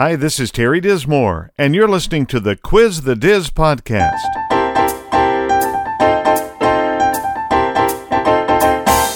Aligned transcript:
Hi, 0.00 0.16
this 0.16 0.40
is 0.40 0.50
Terry 0.50 0.80
Dismore, 0.80 1.50
and 1.58 1.74
you're 1.74 1.86
listening 1.86 2.24
to 2.28 2.40
the 2.40 2.56
Quiz 2.56 3.02
the 3.02 3.14
Diz 3.14 3.50
podcast. 3.50 4.16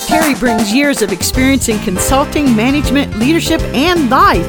Terry 0.07 0.35
brings 0.35 0.75
years 0.75 1.01
of 1.01 1.11
experience 1.11 1.71
in 1.71 1.79
consulting, 1.79 2.55
management, 2.55 3.17
leadership, 3.17 3.63
and 3.73 4.11
life. 4.11 4.47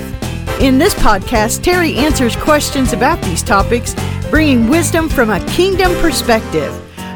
In 0.59 0.77
this 0.77 0.93
podcast, 0.95 1.63
Terry 1.63 1.95
answers 1.95 2.35
questions 2.35 2.91
about 2.91 3.21
these 3.21 3.41
topics, 3.41 3.95
bringing 4.29 4.67
wisdom 4.67 5.07
from 5.07 5.29
a 5.29 5.39
kingdom 5.45 5.93
perspective. 6.01 6.73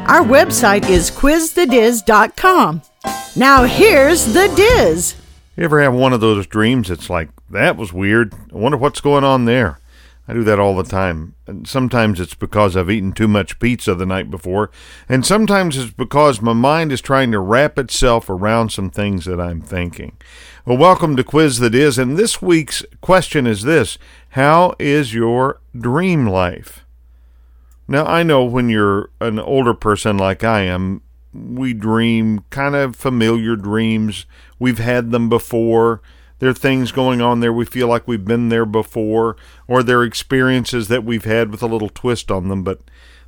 Our 0.08 0.22
website 0.22 0.88
is 0.88 1.10
quizthediz.com. 1.10 2.80
Now, 3.36 3.64
here's 3.64 4.32
the 4.32 4.50
Diz. 4.56 5.14
You 5.58 5.64
ever 5.64 5.82
have 5.82 5.92
one 5.92 6.14
of 6.14 6.22
those 6.22 6.46
dreams 6.46 6.90
It's 6.90 7.10
like, 7.10 7.28
that 7.50 7.76
was 7.76 7.92
weird? 7.92 8.34
I 8.34 8.56
wonder 8.56 8.78
what's 8.78 9.00
going 9.00 9.24
on 9.24 9.44
there. 9.44 9.80
I 10.28 10.32
do 10.32 10.44
that 10.44 10.60
all 10.60 10.76
the 10.76 10.84
time. 10.84 11.34
And 11.48 11.66
sometimes 11.66 12.20
it's 12.20 12.34
because 12.36 12.76
I've 12.76 12.90
eaten 12.90 13.12
too 13.12 13.26
much 13.26 13.58
pizza 13.58 13.96
the 13.96 14.06
night 14.06 14.30
before, 14.30 14.70
and 15.08 15.26
sometimes 15.26 15.76
it's 15.76 15.90
because 15.92 16.40
my 16.40 16.52
mind 16.52 16.92
is 16.92 17.00
trying 17.00 17.32
to 17.32 17.40
wrap 17.40 17.78
itself 17.78 18.30
around 18.30 18.70
some 18.70 18.90
things 18.90 19.24
that 19.24 19.40
I'm 19.40 19.60
thinking. 19.60 20.16
Well, 20.64 20.78
welcome 20.78 21.16
to 21.16 21.24
Quiz 21.24 21.58
the 21.58 21.68
Diz, 21.68 21.98
and 21.98 22.16
this 22.16 22.40
week's 22.40 22.84
question 23.00 23.46
is 23.46 23.62
this 23.62 23.98
How 24.30 24.76
is 24.78 25.12
your 25.12 25.60
dream 25.76 26.28
life? 26.28 26.84
Now, 27.88 28.06
I 28.06 28.22
know 28.22 28.44
when 28.44 28.68
you're 28.68 29.10
an 29.20 29.40
older 29.40 29.74
person 29.74 30.16
like 30.16 30.44
I 30.44 30.60
am, 30.60 31.02
we 31.32 31.74
dream 31.74 32.44
kind 32.50 32.76
of 32.76 32.94
familiar 32.94 33.56
dreams. 33.56 34.26
We've 34.60 34.78
had 34.78 35.10
them 35.10 35.28
before. 35.28 36.00
There 36.40 36.48
are 36.48 36.54
things 36.54 36.90
going 36.90 37.20
on 37.20 37.40
there 37.40 37.52
we 37.52 37.66
feel 37.66 37.86
like 37.86 38.08
we've 38.08 38.24
been 38.24 38.48
there 38.48 38.66
before, 38.66 39.36
or 39.68 39.82
there 39.82 40.00
are 40.00 40.04
experiences 40.04 40.88
that 40.88 41.04
we've 41.04 41.24
had 41.24 41.50
with 41.50 41.62
a 41.62 41.66
little 41.66 41.90
twist 41.90 42.30
on 42.30 42.48
them. 42.48 42.64
But 42.64 42.80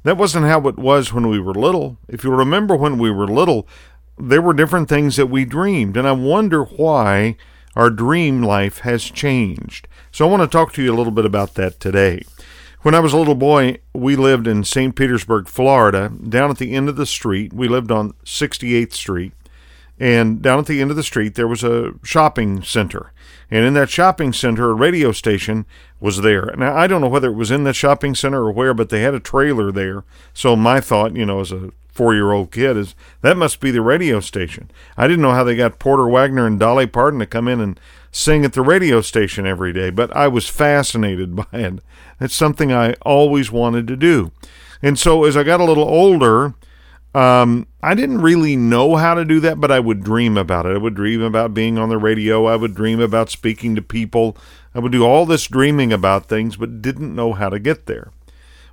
that 0.03 0.17
wasn't 0.17 0.47
how 0.47 0.67
it 0.67 0.79
was 0.79 1.13
when 1.13 1.29
we 1.29 1.39
were 1.39 1.55
little. 1.55 1.99
If 2.09 2.25
you 2.25 2.31
remember 2.35 2.75
when 2.75 2.99
we 2.99 3.11
were 3.11 3.29
little, 3.29 3.69
there 4.19 4.43
were 4.43 4.55
different 4.55 4.89
things 4.89 5.17
that 5.17 5.27
we 5.27 5.45
dreamed. 5.45 5.97
And 5.97 6.09
I 6.09 6.13
wonder 6.13 6.65
why 6.65 7.37
our 7.77 7.91
dream 7.91 8.43
life 8.43 8.79
has 8.79 9.05
changed. 9.05 9.89
So 10.11 10.27
I 10.27 10.31
want 10.31 10.43
to 10.43 10.49
talk 10.49 10.73
to 10.75 10.83
you 10.83 10.93
a 10.93 10.97
little 10.97 11.13
bit 11.13 11.25
about 11.25 11.55
that 11.55 11.81
today. 11.81 12.25
When 12.81 12.95
I 12.95 13.01
was 13.01 13.13
a 13.13 13.19
little 13.19 13.37
boy, 13.37 13.79
we 13.95 14.17
lived 14.17 14.47
in 14.47 14.65
St. 14.65 14.97
Petersburg, 14.97 15.49
Florida, 15.49 16.11
down 16.29 16.51
at 16.51 16.59
the 16.59 16.73
end 16.73 16.89
of 16.89 16.97
the 16.97 17.07
street. 17.07 17.53
We 17.53 17.69
lived 17.69 17.93
on 17.93 18.15
68th 18.25 18.93
Street. 18.93 19.33
And 20.03 20.43
down 20.43 20.59
at 20.59 20.67
the 20.67 20.81
end 20.81 20.91
of 20.91 20.97
the 20.97 21.05
street, 21.05 21.37
there 21.37 21.47
was 21.47 21.63
a 21.63 21.93
shopping 22.03 22.65
center. 22.65 23.13
And 23.53 23.65
in 23.65 23.75
that 23.75 23.89
shopping 23.89 24.33
center, 24.33 24.69
a 24.69 24.75
radio 24.75 25.13
station 25.13 25.65
was 26.01 26.23
there. 26.23 26.53
Now, 26.59 26.77
I 26.77 26.89
don't 26.89 27.01
know 27.01 27.09
whether 27.09 27.29
it 27.29 27.37
was 27.37 27.53
in 27.53 27.63
the 27.63 27.73
shopping 27.73 28.17
center 28.17 28.43
or 28.43 28.51
where, 28.51 28.75
but 28.75 28.89
they 28.89 29.03
had 29.03 29.15
a 29.15 29.21
trailer 29.21 29.71
there. 29.71 30.03
So 30.35 30.57
my 30.57 30.81
thought, 30.81 31.15
you 31.15 31.25
know, 31.25 31.39
as 31.39 31.53
a 31.53 31.71
four 31.93 32.15
year 32.15 32.33
old 32.33 32.51
kid, 32.51 32.77
is 32.77 32.97
that 33.21 33.37
must 33.37 33.61
be 33.61 33.71
the 33.71 33.81
radio 33.81 34.19
station. 34.19 34.73
I 34.97 35.07
didn't 35.07 35.23
know 35.23 35.35
how 35.35 35.45
they 35.45 35.55
got 35.55 35.79
Porter 35.79 36.09
Wagoner 36.09 36.49
and 36.49 36.59
Dolly 36.59 36.89
Parton 36.89 37.21
to 37.21 37.27
come 37.27 37.47
in 37.47 37.61
and 37.61 37.79
sing 38.11 38.45
at 38.45 38.55
the 38.55 38.63
radio 38.63 39.03
station 39.03 39.47
every 39.47 39.73
day, 39.73 39.91
but 39.91 40.11
I 40.17 40.27
was 40.27 40.49
fascinated 40.49 41.37
by 41.37 41.47
it. 41.53 41.75
It's 42.21 42.35
something 42.35 42.73
I 42.73 42.95
always 43.03 43.53
wanted 43.53 43.87
to 43.87 43.97
do. 43.97 44.33
And 44.83 44.99
so 44.99 45.23
as 45.23 45.37
I 45.37 45.45
got 45.45 45.61
a 45.61 45.65
little 45.65 45.89
older, 45.89 46.55
um, 47.15 47.67
I 47.83 47.95
didn't 47.95 48.23
really 48.23 48.57
know 48.57 48.97
how 48.97 49.15
to 49.15 49.25
do 49.25 49.41
that, 49.41 49.61
but 49.61 49.71
I 49.71 49.81
would 49.81 50.03
dream 50.03 50.37
about 50.37 50.67
it. 50.67 50.75
I 50.75 50.79
would 50.79 50.95
dream 50.95 51.21
about 51.23 51.55
being 51.55 51.79
on 51.79 51.89
the 51.89 51.99
radio. 51.99 52.47
I 52.47 52.57
would 52.57 52.75
dream 52.75 53.01
about 53.01 53.31
speaking 53.31 53.75
to 53.75 53.83
people. 53.83 54.37
I 54.75 54.79
would 54.79 54.93
do 54.93 55.05
all 55.05 55.27
this 55.27 55.47
dreaming 55.47 55.93
about 55.93 56.27
things, 56.27 56.57
but 56.57 56.81
didn't 56.81 57.15
know 57.15 57.35
how 57.35 57.51
to 57.51 57.59
get 57.59 57.87
there. 57.87 58.11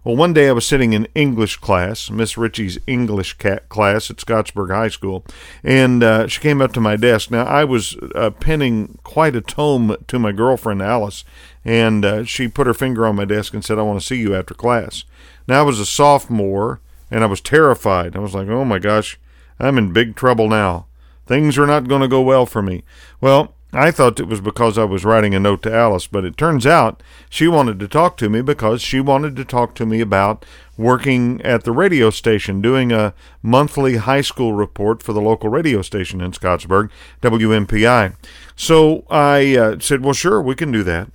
Well, 0.06 0.16
one 0.16 0.32
day 0.32 0.48
I 0.48 0.54
was 0.54 0.66
sitting 0.66 0.94
in 0.94 1.10
English 1.14 1.58
class, 1.58 2.10
Miss 2.10 2.38
Ritchie's 2.38 2.80
English 2.88 3.34
class 3.67 4.10
at 4.10 4.17
Scottsburg 4.17 4.73
High 4.73 4.88
School, 4.88 5.26
and 5.61 6.02
uh, 6.02 6.28
she 6.28 6.39
came 6.39 6.61
up 6.61 6.72
to 6.73 6.80
my 6.80 6.95
desk. 6.95 7.30
Now, 7.30 7.44
I 7.44 7.66
was 7.66 7.98
uh, 8.16 8.30
penning 8.30 8.98
quite 9.04 9.36
a 9.36 9.42
tome 9.42 9.98
to 10.08 10.17
my 10.17 10.32
girlfriend 10.32 10.82
Alice, 10.82 11.26
and 11.66 12.05
uh, 12.05 12.23
she 12.23 12.48
put 12.48 12.66
her 12.66 12.73
finger 12.73 13.05
on 13.05 13.17
my 13.17 13.26
desk 13.26 13.54
and 13.54 13.64
said, 13.64 13.78
I 13.78 13.82
want 13.82 13.99
to 13.99 14.05
see 14.05 14.16
you 14.16 14.33
after 14.33 14.54
class. 14.54 15.04
Now, 15.49 15.60
I 15.60 15.64
was 15.64 15.82
a 15.82 15.86
sophomore, 15.86 16.80
and 17.11 17.23
I 17.23 17.27
was 17.27 17.42
terrified. 17.42 18.15
I 18.15 18.20
was 18.20 18.33
like, 18.33 18.47
oh 18.47 18.65
my 18.65 18.80
gosh, 18.80 19.20
I'm 19.59 19.77
in 19.77 19.93
big 19.93 20.15
trouble 20.15 20.47
now. 20.47 20.86
Things 21.25 21.58
are 21.58 21.67
not 21.67 21.87
going 21.87 22.02
to 22.02 22.08
go 22.08 22.21
well 22.21 22.45
for 22.45 22.61
me. 22.61 22.83
Well, 23.21 23.53
I 23.71 23.92
thought 23.92 24.20
it 24.20 24.27
was 24.27 24.42
because 24.42 24.80
I 24.80 24.83
was 24.83 25.05
writing 25.05 25.36
a 25.36 25.39
note 25.39 25.61
to 25.61 25.73
Alice, 25.73 26.08
but 26.08 26.25
it 26.25 26.37
turns 26.37 26.65
out 26.65 27.03
she 27.30 27.48
wanted 27.48 27.80
to 27.80 27.87
talk 27.87 28.17
to 28.17 28.30
me 28.30 28.42
because 28.42 28.81
she 28.81 28.99
wanted 28.99 29.36
to 29.36 29.45
talk 29.45 29.75
to 29.75 29.86
me 29.86 30.02
about 30.02 30.43
working 30.75 31.39
at 31.43 31.65
the 31.65 31.71
radio 31.71 32.09
station, 32.09 32.64
doing 32.64 32.92
a 32.92 33.14
monthly 33.43 33.98
high 33.98 34.21
school 34.21 34.53
report 34.53 35.03
for 35.03 35.14
the 35.14 35.21
local 35.21 35.49
radio 35.49 35.83
station 35.83 36.19
in 36.19 36.31
Scottsburg, 36.31 36.89
WMPI. 37.21 38.15
So 38.55 39.05
I 39.08 39.55
uh, 39.55 39.80
said, 39.80 40.03
Well, 40.03 40.14
sure, 40.14 40.42
we 40.42 40.55
can 40.55 40.71
do 40.71 40.81
that. 40.83 41.11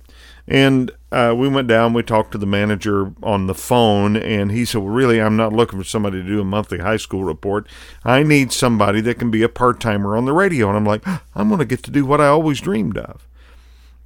And 0.47 0.91
uh, 1.11 1.33
we 1.35 1.47
went 1.47 1.67
down, 1.67 1.93
we 1.93 2.03
talked 2.03 2.31
to 2.33 2.37
the 2.37 2.45
manager 2.45 3.13
on 3.23 3.47
the 3.47 3.55
phone, 3.55 4.15
and 4.15 4.51
he 4.51 4.63
said, 4.63 4.81
Well, 4.81 4.93
really, 4.93 5.19
I'm 5.19 5.35
not 5.35 5.53
looking 5.53 5.79
for 5.79 5.85
somebody 5.85 6.21
to 6.21 6.27
do 6.27 6.39
a 6.39 6.45
monthly 6.45 6.79
high 6.79 6.97
school 6.97 7.23
report. 7.23 7.67
I 8.03 8.21
need 8.21 8.51
somebody 8.51 9.01
that 9.01 9.17
can 9.17 9.31
be 9.31 9.41
a 9.41 9.49
part 9.49 9.79
timer 9.79 10.15
on 10.15 10.25
the 10.25 10.33
radio. 10.33 10.67
And 10.67 10.77
I'm 10.77 10.85
like, 10.85 11.05
I'm 11.33 11.47
going 11.47 11.59
to 11.59 11.65
get 11.65 11.83
to 11.83 11.91
do 11.91 12.05
what 12.05 12.21
I 12.21 12.27
always 12.27 12.61
dreamed 12.61 12.97
of. 12.97 13.27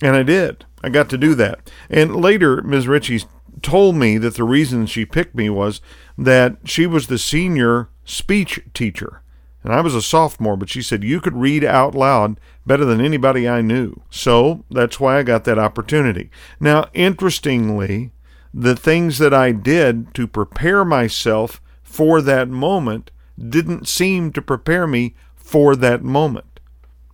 And 0.02 0.16
I 0.16 0.24
did. 0.24 0.66
I 0.82 0.90
got 0.90 1.10
to 1.10 1.18
do 1.18 1.36
that. 1.36 1.70
And 1.90 2.16
later, 2.16 2.62
Ms. 2.62 2.88
Ritchie 2.88 3.24
told 3.62 3.96
me 3.96 4.18
that 4.18 4.36
the 4.36 4.46
reason 4.46 4.86
she 4.86 5.06
picked 5.06 5.36
me 5.36 5.50
was 5.50 5.82
that 6.18 6.58
she 6.64 6.88
was 6.88 7.08
the 7.08 7.18
senior 7.18 7.90
speech 8.06 8.62
teacher 8.74 9.22
and 9.64 9.74
I 9.74 9.82
was 9.82 9.94
a 9.94 10.02
sophomore, 10.02 10.56
but 10.56 10.70
she 10.70 10.82
said 10.82 11.04
you 11.04 11.20
could 11.20 11.36
read 11.36 11.64
out 11.64 11.94
loud 11.94 12.40
better 12.66 12.86
than 12.86 13.02
anybody 13.02 13.48
I 13.48 13.62
knew. 13.62 14.02
So 14.10 14.64
that's 14.70 15.00
why 15.00 15.18
I 15.18 15.24
got 15.24 15.44
that 15.44 15.60
opportunity. 15.60 16.30
Now, 16.60 16.88
interestingly, 16.94 18.12
the 18.54 18.76
things 18.76 19.18
that 19.18 19.34
I 19.34 19.52
did 19.52 20.14
to 20.16 20.28
prepare 20.28 20.86
myself 20.86 21.62
for 21.84 22.22
that 22.22 22.48
moment 22.48 23.12
didn't 23.38 23.88
seem 23.88 24.32
to 24.34 24.42
prepare 24.42 24.88
me 24.88 25.16
for 25.36 25.76
that 25.76 26.04
moment. 26.04 26.60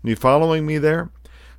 You 0.03 0.15
following 0.15 0.65
me 0.65 0.77
there? 0.77 1.09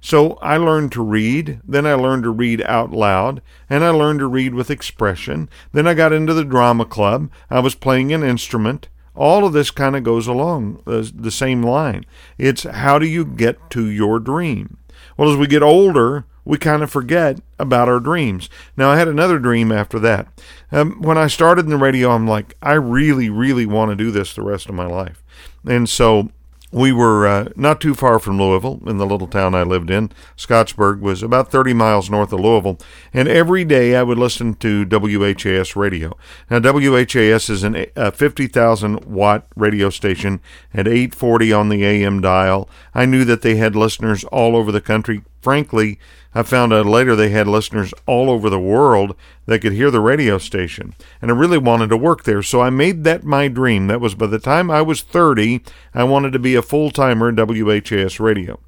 So 0.00 0.34
I 0.34 0.56
learned 0.56 0.92
to 0.92 1.02
read, 1.02 1.60
then 1.66 1.84
I 1.84 1.94
learned 1.94 2.22
to 2.24 2.30
read 2.30 2.62
out 2.62 2.92
loud, 2.92 3.42
and 3.68 3.82
I 3.82 3.90
learned 3.90 4.20
to 4.20 4.28
read 4.28 4.54
with 4.54 4.70
expression. 4.70 5.48
Then 5.72 5.88
I 5.88 5.94
got 5.94 6.12
into 6.12 6.32
the 6.32 6.44
drama 6.44 6.84
club. 6.84 7.28
I 7.50 7.58
was 7.58 7.74
playing 7.74 8.12
an 8.12 8.22
instrument 8.22 8.88
all 9.16 9.46
of 9.46 9.52
this 9.52 9.70
kind 9.70 9.96
of 9.96 10.04
goes 10.04 10.26
along 10.26 10.82
the, 10.84 11.30
same 11.30 11.62
line. 11.62 12.04
It's 12.38 12.62
how 12.62 12.98
do 12.98 13.06
you 13.06 13.24
get 13.24 13.70
to 13.70 13.88
your 13.90 14.20
dream? 14.20 14.76
Well, 15.16 15.30
as 15.30 15.36
we 15.36 15.46
get 15.46 15.62
older, 15.62 16.24
we 16.44 16.58
kind 16.58 16.82
of 16.82 16.90
forget 16.90 17.40
about 17.58 17.88
our 17.88 17.98
dreams. 17.98 18.48
Now, 18.76 18.90
I 18.90 18.96
had 18.96 19.08
another 19.08 19.38
dream 19.38 19.72
after 19.72 19.98
that. 19.98 20.28
Um, 20.70 21.02
when 21.02 21.18
I 21.18 21.26
started 21.26 21.64
in 21.64 21.70
the 21.70 21.76
radio, 21.76 22.10
I'm 22.10 22.28
like, 22.28 22.54
I 22.62 22.74
really, 22.74 23.28
really 23.28 23.66
want 23.66 23.90
to 23.90 23.96
do 23.96 24.10
this 24.10 24.34
the 24.34 24.42
rest 24.42 24.68
of 24.68 24.74
my 24.74 24.86
life. 24.86 25.24
And 25.66 25.88
so 25.88 26.30
we 26.72 26.92
were 26.92 27.26
uh, 27.26 27.48
not 27.54 27.80
too 27.80 27.94
far 27.94 28.18
from 28.18 28.38
Louisville 28.38 28.80
in 28.86 28.98
the 28.98 29.06
little 29.06 29.28
town 29.28 29.54
I 29.54 29.62
lived 29.62 29.90
in. 29.90 30.10
Scottsburg 30.36 31.00
was 31.00 31.22
about 31.22 31.50
30 31.50 31.72
miles 31.72 32.10
north 32.10 32.32
of 32.32 32.40
Louisville. 32.40 32.78
And 33.14 33.28
every 33.28 33.64
day 33.64 33.94
I 33.94 34.02
would 34.02 34.18
listen 34.18 34.54
to 34.56 34.84
WHAS 34.84 35.76
radio. 35.76 36.16
Now, 36.50 36.60
WHAS 36.60 37.48
is 37.48 37.62
an, 37.62 37.86
a 37.94 38.10
50,000 38.10 39.04
watt 39.04 39.46
radio 39.54 39.90
station 39.90 40.40
at 40.74 40.88
840 40.88 41.52
on 41.52 41.68
the 41.68 41.84
AM 41.84 42.20
dial. 42.20 42.68
I 42.94 43.06
knew 43.06 43.24
that 43.24 43.42
they 43.42 43.56
had 43.56 43.76
listeners 43.76 44.24
all 44.24 44.56
over 44.56 44.72
the 44.72 44.80
country. 44.80 45.22
Frankly, 45.46 46.00
I 46.34 46.42
found 46.42 46.72
out 46.72 46.86
later 46.86 47.14
they 47.14 47.28
had 47.28 47.46
listeners 47.46 47.94
all 48.04 48.30
over 48.30 48.50
the 48.50 48.58
world 48.58 49.14
that 49.44 49.60
could 49.60 49.74
hear 49.74 49.92
the 49.92 50.00
radio 50.00 50.38
station. 50.38 50.92
And 51.22 51.30
I 51.30 51.34
really 51.34 51.56
wanted 51.56 51.88
to 51.90 51.96
work 51.96 52.24
there. 52.24 52.42
So 52.42 52.62
I 52.62 52.70
made 52.70 53.04
that 53.04 53.22
my 53.22 53.46
dream. 53.46 53.86
That 53.86 54.00
was 54.00 54.16
by 54.16 54.26
the 54.26 54.40
time 54.40 54.72
I 54.72 54.82
was 54.82 55.02
30, 55.02 55.62
I 55.94 56.02
wanted 56.02 56.32
to 56.32 56.40
be 56.40 56.56
a 56.56 56.62
full 56.62 56.90
timer 56.90 57.28
in 57.28 57.36
WHAS 57.36 58.18
radio. 58.18 58.58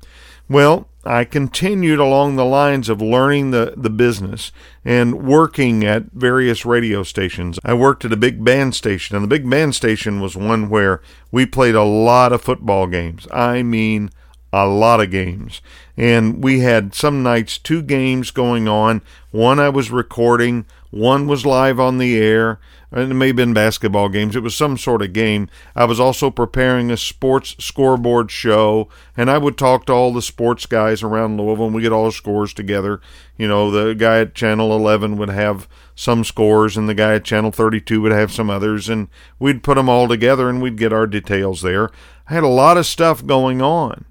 Well, 0.49 0.87
I 1.05 1.25
continued 1.25 1.99
along 1.99 2.37
the 2.37 2.45
lines 2.45 2.89
of 2.89 3.03
learning 3.03 3.51
the, 3.51 3.75
the 3.77 3.91
business 3.91 4.53
and 4.85 5.27
working 5.27 5.85
at 5.85 6.13
various 6.13 6.65
radio 6.65 7.03
stations. 7.03 7.59
I 7.65 7.75
worked 7.75 8.05
at 8.05 8.13
a 8.13 8.17
big 8.17 8.45
band 8.45 8.77
station, 8.77 9.17
and 9.17 9.25
the 9.25 9.29
big 9.29 9.51
band 9.51 9.75
station 9.75 10.21
was 10.21 10.37
one 10.37 10.69
where 10.69 11.03
we 11.33 11.45
played 11.45 11.75
a 11.75 11.83
lot 11.83 12.33
of 12.33 12.41
football 12.41 12.87
games. 12.87 13.27
I 13.33 13.65
mean, 13.65 14.11
a 14.53 14.67
lot 14.67 15.01
of 15.01 15.11
games. 15.11 15.61
And 15.97 16.43
we 16.43 16.61
had 16.61 16.95
some 16.95 17.23
nights 17.23 17.59
two 17.59 17.83
games 17.83 18.31
going 18.31 18.69
on. 18.69 19.03
One 19.31 19.59
I 19.59 19.69
was 19.69 19.91
recording, 19.91 20.65
One 20.91 21.27
was 21.27 21.45
live 21.45 21.79
on 21.79 21.99
the 21.99 22.17
air, 22.17 22.59
and 22.91 23.13
it 23.13 23.15
may 23.15 23.27
have 23.27 23.37
been 23.37 23.53
basketball 23.53 24.09
games. 24.09 24.35
It 24.35 24.43
was 24.43 24.55
some 24.55 24.79
sort 24.79 25.03
of 25.03 25.13
game. 25.13 25.51
I 25.77 25.85
was 25.85 26.01
also 26.01 26.31
preparing 26.31 26.91
a 26.91 26.97
sports 26.97 27.55
scoreboard 27.59 28.31
show, 28.31 28.89
and 29.15 29.31
I 29.31 29.37
would 29.37 29.59
talk 29.59 29.85
to 29.87 29.93
all 29.93 30.15
the 30.15 30.23
sports 30.23 30.65
guys 30.65 31.03
around 31.03 31.37
Louisville, 31.37 31.67
and 31.67 31.75
we 31.75 31.83
get 31.83 31.93
all 31.93 32.07
the 32.07 32.13
scores 32.13 32.55
together. 32.55 33.03
You 33.37 33.49
know, 33.49 33.71
the 33.71 33.95
guy 33.95 34.21
at 34.21 34.35
Channel 34.35 34.75
11 34.75 35.19
would 35.19 35.29
have 35.29 35.69
some 35.95 36.25
scores, 36.25 36.79
and 36.79 36.89
the 36.89 36.95
guy 36.95 37.15
at 37.15 37.25
Channel 37.25 37.53
32 37.53 38.01
would 38.01 38.13
have 38.13 38.33
some 38.33 38.49
others, 38.49 38.89
and 38.89 39.09
we'd 39.39 39.63
put 39.63 39.75
them 39.75 39.91
all 39.91 40.09
together, 40.09 40.49
and 40.49 40.63
we'd 40.63 40.79
get 40.79 40.93
our 40.93 41.07
details 41.07 41.61
there. 41.61 41.91
I 42.31 42.35
had 42.35 42.45
a 42.45 42.49
lot 42.49 42.79
of 42.79 42.87
stuff 42.87 43.27
going 43.27 43.61
on. 43.61 44.07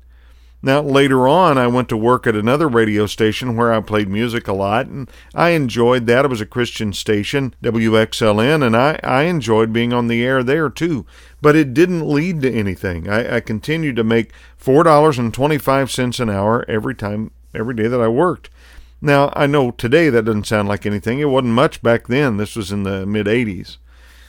Now, 0.62 0.81
later 0.81 1.27
on, 1.27 1.57
I 1.59 1.68
went 1.68 1.88
to 1.89 1.98
work 1.98 2.25
at 2.25 2.36
another 2.36 2.68
radio 2.68 3.06
station 3.06 3.56
where 3.56 3.71
I 3.71 3.80
played 3.80 4.09
music 4.09 4.48
a 4.48 4.54
lot, 4.54 4.88
and 4.88 5.09
I 5.36 5.50
enjoyed 5.50 6.07
that. 6.07 6.25
It 6.25 6.31
was 6.31 6.42
a 6.42 6.48
Christian 6.48 6.94
station, 6.94 7.54
WXLN, 7.63 8.65
and 8.65 8.75
I, 8.75 9.00
I 9.04 9.24
enjoyed 9.24 9.71
being 9.71 9.94
on 9.94 10.07
the 10.07 10.24
air 10.24 10.42
there 10.42 10.69
too. 10.69 11.06
But 11.42 11.56
it 11.56 11.75
didn't 11.75 12.09
lead 12.09 12.42
to 12.42 12.51
anything. 12.51 13.07
I, 13.07 13.36
I 13.36 13.39
continued 13.39 13.95
to 13.98 14.04
make 14.04 14.33
$4.25 14.59 16.19
an 16.19 16.30
hour 16.30 16.65
every 16.68 16.95
time, 16.95 17.31
every 17.53 17.75
day 17.75 17.88
that 17.88 18.01
I 18.01 18.07
worked. 18.07 18.50
Now, 19.00 19.31
I 19.36 19.45
know 19.45 19.69
today 19.69 20.10
that 20.10 20.25
doesn't 20.25 20.48
sound 20.48 20.68
like 20.68 20.88
anything. 20.88 21.19
It 21.19 21.25
wasn't 21.25 21.53
much 21.53 21.83
back 21.83 22.07
then. 22.07 22.38
This 22.38 22.56
was 22.56 22.71
in 22.71 22.81
the 22.81 23.06
mid 23.06 23.27
80s. 23.27 23.77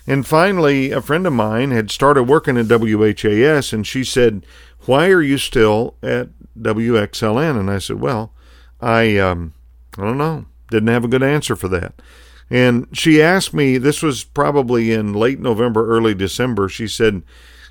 And 0.09 0.27
finally, 0.27 0.91
a 0.91 1.03
friend 1.03 1.27
of 1.27 1.35
mine 1.35 1.71
had 1.71 1.91
started 1.91 2.23
working 2.25 2.57
at 2.57 2.67
WHAS, 2.67 3.75
and 3.75 3.87
she 3.87 4.03
said, 4.05 4.45
why 4.87 5.09
are 5.09 5.21
you 5.21 5.37
still 5.37 5.97
at 6.03 6.31
WXLN? 6.59 7.61
And 7.61 7.71
I 7.71 7.79
said, 7.79 8.01
well, 8.01 8.33
I, 8.81 9.19
um, 9.19 9.53
I 9.99 10.05
don't 10.05 10.17
know. 10.17 10.47
Didn't 10.71 10.89
have 10.89 11.05
a 11.05 11.09
good 11.09 11.23
answer 11.23 11.55
for 11.55 11.69
that. 11.69 12.01
And 12.49 12.89
she 12.95 13.21
asked 13.21 13.53
me, 13.53 13.77
this 13.77 14.03
was 14.03 14.25
probably 14.25 14.93
in 14.93 15.13
late 15.13 15.41
November, 15.41 15.87
early 15.87 16.15
December. 16.15 16.71
She 16.71 16.89
said, 16.89 17.23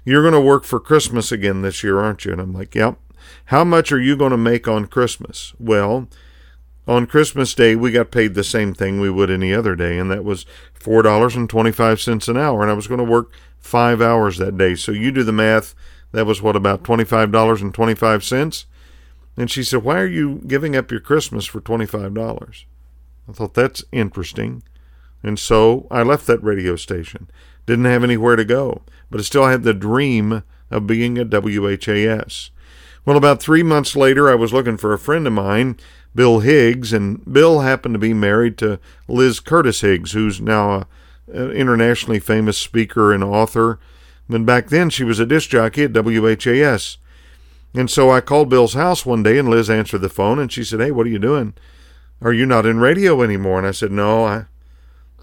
You're 0.06 0.22
going 0.22 0.36
to 0.36 0.40
work 0.40 0.64
for 0.64 0.80
Christmas 0.80 1.32
again 1.32 1.64
this 1.64 1.84
year, 1.84 2.00
aren't 2.00 2.26
you? 2.26 2.34
And 2.34 2.42
I'm 2.42 2.54
like, 2.54 2.76
Yep. 2.76 3.00
How 3.46 3.64
much 3.64 3.92
are 3.92 4.00
you 4.00 4.16
going 4.16 4.32
to 4.32 4.38
make 4.38 4.68
on 4.68 4.86
Christmas? 4.86 5.54
Well, 5.60 6.08
on 6.88 7.06
Christmas 7.06 7.54
Day, 7.54 7.76
we 7.76 7.92
got 7.92 8.12
paid 8.12 8.34
the 8.34 8.44
same 8.44 8.74
thing 8.74 9.00
we 9.00 9.10
would 9.10 9.30
any 9.30 9.54
other 9.54 9.76
day, 9.76 9.98
and 9.98 10.10
that 10.10 10.24
was 10.24 10.46
$4.25 10.80 12.28
an 12.28 12.38
hour. 12.38 12.62
And 12.62 12.72
I 12.72 12.76
was 12.76 12.88
going 12.88 13.00
to 13.00 13.04
work 13.04 13.32
five 13.60 14.02
hours 14.02 14.38
that 14.38 14.58
day. 14.58 14.76
So 14.76 14.92
you 14.92 15.12
do 15.12 15.24
the 15.24 15.34
math 15.34 15.76
that 16.12 16.26
was 16.26 16.42
what, 16.42 16.56
about 16.56 16.84
$25.25? 16.84 18.66
And 19.36 19.52
she 19.52 19.64
said, 19.64 19.84
Why 19.84 20.00
are 20.00 20.08
you 20.08 20.42
giving 20.48 20.76
up 20.76 20.90
your 20.90 21.00
Christmas 21.00 21.46
for 21.46 21.62
$25? 21.62 22.64
I 23.30 23.32
thought 23.34 23.54
that's 23.54 23.84
interesting. 23.92 24.64
And 25.22 25.38
so 25.38 25.88
I 25.92 26.04
left 26.04 26.28
that 26.28 26.44
radio 26.44 26.76
station. 26.76 27.30
Didn't 27.66 27.86
have 27.86 28.04
anywhere 28.04 28.36
to 28.36 28.46
go, 28.46 28.82
but 29.12 29.20
I 29.20 29.24
still 29.24 29.48
had 29.48 29.64
the 29.64 29.74
dream 29.74 30.44
of 30.72 30.88
being 30.88 31.18
at 31.18 31.30
WHAS. 31.30 32.52
Well, 33.06 33.18
about 33.18 33.42
three 33.42 33.64
months 33.64 33.96
later, 33.96 34.30
I 34.30 34.36
was 34.36 34.54
looking 34.54 34.78
for 34.78 34.94
a 34.94 35.00
friend 35.00 35.28
of 35.28 35.34
mine, 35.34 35.78
Bill 36.18 36.40
Higgs, 36.40 36.92
and 36.92 37.24
Bill 37.32 37.62
happened 37.62 37.96
to 37.96 38.00
be 38.00 38.14
married 38.14 38.58
to 38.58 38.80
Liz 39.08 39.40
Curtis 39.40 39.80
Higgs, 39.80 40.12
who's 40.12 40.42
now 40.42 40.88
an 41.32 41.52
internationally 41.52 42.20
famous 42.20 42.58
speaker 42.58 43.14
and 43.14 43.24
author 43.24 43.80
and 44.30 44.46
back 44.46 44.68
then 44.68 44.90
she 44.90 45.04
was 45.04 45.20
a 45.20 45.26
disc 45.26 45.50
jockey 45.50 45.84
at 45.84 45.94
WHAS. 45.94 46.98
And 47.74 47.90
so 47.90 48.10
I 48.10 48.22
called 48.22 48.50
Bill's 48.50 48.74
house 48.74 49.06
one 49.06 49.24
day 49.24 49.38
and 49.38 49.50
Liz 49.50 49.70
answered 49.70 50.02
the 50.02 50.10
phone 50.10 50.40
and 50.40 50.52
she 50.52 50.64
said, 50.64 50.80
Hey, 50.80 50.92
what 50.92 51.06
are 51.06 51.10
you 51.10 51.20
doing? 51.20 51.54
Are 52.22 52.34
you 52.34 52.46
not 52.46 52.66
in 52.66 52.80
radio 52.80 53.22
anymore? 53.22 53.60
And 53.60 53.68
I 53.68 53.72
said, 53.72 53.92
No, 53.92 54.26
I, 54.26 54.46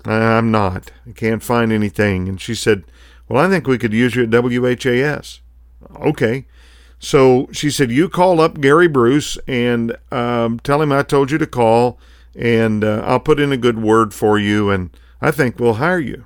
I'm 0.04 0.50
not. 0.50 0.90
I 1.06 1.12
can't 1.12 1.42
find 1.42 1.72
anything. 1.72 2.28
And 2.28 2.40
she 2.40 2.54
said, 2.54 2.84
Well, 3.28 3.44
I 3.44 3.48
think 3.48 3.66
we 3.66 3.78
could 3.78 3.92
use 3.92 4.14
you 4.14 4.22
at 4.22 4.30
WHAS. 4.30 5.40
Okay. 5.96 6.46
So 7.04 7.48
she 7.52 7.70
said, 7.70 7.90
You 7.90 8.08
call 8.08 8.40
up 8.40 8.62
Gary 8.62 8.88
Bruce 8.88 9.36
and 9.46 9.94
um, 10.10 10.58
tell 10.60 10.80
him 10.80 10.90
I 10.90 11.02
told 11.02 11.30
you 11.30 11.36
to 11.36 11.46
call, 11.46 11.98
and 12.34 12.82
uh, 12.82 13.02
I'll 13.04 13.20
put 13.20 13.38
in 13.38 13.52
a 13.52 13.58
good 13.58 13.82
word 13.82 14.14
for 14.14 14.38
you, 14.38 14.70
and 14.70 14.88
I 15.20 15.30
think 15.30 15.60
we'll 15.60 15.74
hire 15.74 15.98
you. 15.98 16.24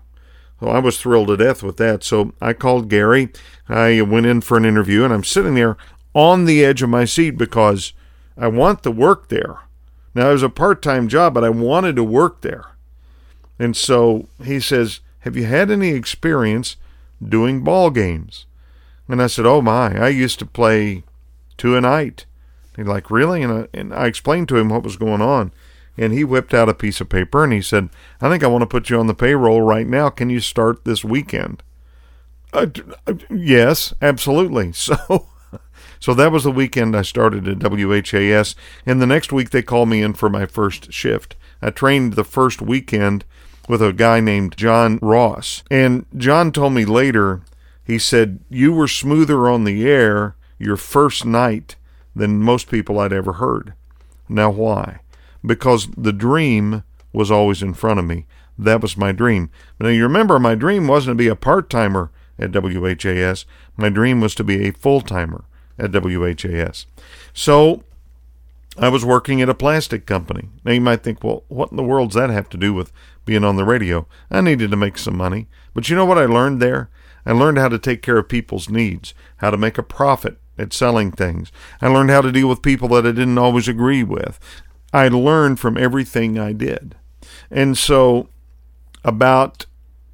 Well, 0.60 0.74
I 0.74 0.78
was 0.78 1.00
thrilled 1.00 1.28
to 1.28 1.36
death 1.36 1.64
with 1.64 1.78
that. 1.78 2.04
So 2.04 2.32
I 2.40 2.52
called 2.52 2.88
Gary. 2.88 3.30
I 3.68 4.02
went 4.02 4.26
in 4.26 4.40
for 4.40 4.56
an 4.56 4.64
interview, 4.64 5.02
and 5.02 5.12
I'm 5.12 5.24
sitting 5.24 5.54
there 5.54 5.76
on 6.14 6.44
the 6.44 6.64
edge 6.64 6.80
of 6.80 6.90
my 6.90 7.04
seat 7.04 7.32
because 7.32 7.92
I 8.36 8.46
want 8.46 8.84
to 8.84 8.90
work 8.92 9.28
there. 9.28 9.58
Now, 10.14 10.30
it 10.30 10.34
was 10.34 10.42
a 10.44 10.48
part 10.48 10.80
time 10.80 11.08
job, 11.08 11.34
but 11.34 11.44
I 11.44 11.50
wanted 11.50 11.96
to 11.96 12.04
work 12.04 12.42
there. 12.42 12.66
And 13.58 13.76
so 13.76 14.28
he 14.44 14.60
says, 14.60 15.00
Have 15.20 15.36
you 15.36 15.44
had 15.44 15.72
any 15.72 15.88
experience 15.88 16.76
doing 17.20 17.64
ball 17.64 17.90
games? 17.90 18.46
And 19.08 19.22
I 19.22 19.26
said, 19.26 19.46
Oh 19.46 19.62
my, 19.62 19.98
I 19.98 20.08
used 20.08 20.38
to 20.40 20.46
play 20.46 21.02
two 21.56 21.76
a 21.76 21.80
night. 21.80 22.26
He's 22.76 22.86
like, 22.86 23.10
Really? 23.10 23.42
And 23.42 23.52
I, 23.52 23.68
and 23.72 23.94
I 23.94 24.06
explained 24.06 24.48
to 24.48 24.56
him 24.56 24.68
what 24.68 24.82
was 24.82 24.96
going 24.96 25.22
on 25.22 25.52
and 25.98 26.12
he 26.12 26.24
whipped 26.24 26.54
out 26.54 26.68
a 26.68 26.74
piece 26.74 27.00
of 27.00 27.08
paper 27.08 27.42
and 27.42 27.52
he 27.52 27.60
said, 27.60 27.90
I 28.20 28.30
think 28.30 28.44
I 28.44 28.46
want 28.46 28.62
to 28.62 28.66
put 28.66 28.88
you 28.88 28.98
on 28.98 29.08
the 29.08 29.14
payroll 29.14 29.60
right 29.60 29.86
now. 29.86 30.08
Can 30.08 30.30
you 30.30 30.40
start 30.40 30.84
this 30.84 31.04
weekend? 31.04 31.62
Uh, 32.52 32.66
uh 33.06 33.14
yes, 33.28 33.92
absolutely. 34.00 34.72
So, 34.88 35.26
so 36.00 36.14
that 36.14 36.30
was 36.30 36.44
the 36.44 36.52
weekend 36.52 36.94
I 36.94 37.02
started 37.02 37.48
at 37.48 37.58
WHAS, 37.58 38.54
and 38.86 39.02
the 39.02 39.06
next 39.06 39.32
week 39.32 39.50
they 39.50 39.62
called 39.62 39.88
me 39.88 40.00
in 40.00 40.14
for 40.14 40.30
my 40.30 40.46
first 40.46 40.92
shift. 40.92 41.34
I 41.60 41.70
trained 41.70 42.12
the 42.12 42.22
first 42.22 42.62
weekend 42.62 43.24
with 43.68 43.82
a 43.82 43.92
guy 43.92 44.20
named 44.20 44.56
John 44.56 45.00
Ross, 45.02 45.64
and 45.72 46.06
John 46.16 46.52
told 46.52 46.74
me 46.74 46.84
later, 46.84 47.40
he 47.88 47.98
said, 47.98 48.38
You 48.48 48.72
were 48.72 48.86
smoother 48.86 49.48
on 49.48 49.64
the 49.64 49.84
air 49.88 50.36
your 50.60 50.76
first 50.76 51.26
night 51.26 51.74
than 52.14 52.38
most 52.38 52.70
people 52.70 53.00
I'd 53.00 53.12
ever 53.12 53.34
heard. 53.34 53.74
Now, 54.28 54.50
why? 54.50 55.00
because 55.44 55.88
the 55.96 56.12
dream 56.12 56.82
was 57.12 57.30
always 57.30 57.62
in 57.62 57.74
front 57.74 57.98
of 57.98 58.06
me. 58.06 58.26
That 58.58 58.80
was 58.80 58.96
my 58.96 59.12
dream. 59.12 59.50
Now, 59.80 59.88
you 59.88 60.02
remember, 60.02 60.38
my 60.38 60.54
dream 60.54 60.88
wasn't 60.88 61.12
to 61.12 61.22
be 61.22 61.28
a 61.28 61.36
part 61.36 61.70
timer 61.70 62.10
at 62.38 62.52
WHAS. 62.52 63.46
My 63.76 63.88
dream 63.88 64.20
was 64.20 64.34
to 64.36 64.44
be 64.44 64.66
a 64.66 64.72
full 64.72 65.00
timer 65.00 65.44
at 65.78 65.92
WHAS. 65.92 66.86
So, 67.32 67.84
I 68.76 68.88
was 68.88 69.04
working 69.04 69.42
at 69.42 69.48
a 69.48 69.54
plastic 69.54 70.06
company. 70.06 70.48
Now, 70.64 70.72
you 70.72 70.80
might 70.80 71.02
think, 71.02 71.22
well, 71.22 71.44
what 71.48 71.70
in 71.70 71.76
the 71.76 71.82
world 71.82 72.10
does 72.10 72.16
that 72.16 72.30
have 72.30 72.48
to 72.50 72.56
do 72.56 72.74
with 72.74 72.92
being 73.24 73.44
on 73.44 73.56
the 73.56 73.64
radio? 73.64 74.06
I 74.30 74.40
needed 74.40 74.70
to 74.70 74.76
make 74.76 74.98
some 74.98 75.16
money. 75.16 75.48
But 75.74 75.88
you 75.88 75.96
know 75.96 76.04
what 76.04 76.18
I 76.18 76.26
learned 76.26 76.60
there? 76.60 76.90
I 77.26 77.32
learned 77.32 77.58
how 77.58 77.68
to 77.68 77.78
take 77.78 78.02
care 78.02 78.18
of 78.18 78.28
people's 78.28 78.68
needs, 78.68 79.14
how 79.38 79.50
to 79.50 79.56
make 79.56 79.78
a 79.78 79.82
profit 79.82 80.38
at 80.56 80.72
selling 80.72 81.12
things. 81.12 81.52
I 81.80 81.88
learned 81.88 82.10
how 82.10 82.20
to 82.22 82.32
deal 82.32 82.48
with 82.48 82.62
people 82.62 82.88
that 82.88 83.06
I 83.06 83.12
didn't 83.12 83.38
always 83.38 83.68
agree 83.68 84.02
with. 84.02 84.38
I 84.92 85.08
learned 85.08 85.60
from 85.60 85.76
everything 85.76 86.38
I 86.38 86.52
did. 86.52 86.96
And 87.50 87.76
so, 87.76 88.28
about, 89.04 89.66